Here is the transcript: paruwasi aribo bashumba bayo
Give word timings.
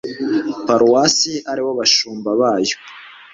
paruwasi 0.65 1.33
aribo 1.51 1.71
bashumba 1.79 2.29
bayo 2.41 2.75